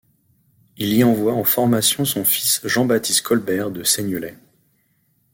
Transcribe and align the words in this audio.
Il 0.77 0.95
y 0.95 1.03
envoie 1.03 1.35
en 1.35 1.43
formation 1.43 2.05
son 2.05 2.25
fils 2.25 2.61
Jean-Baptiste 2.63 3.21
Colbert 3.21 3.69
de 3.69 3.83
Seignelay. 3.83 4.35